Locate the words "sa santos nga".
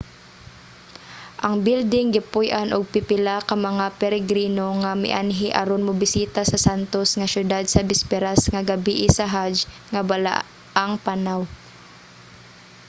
6.47-7.31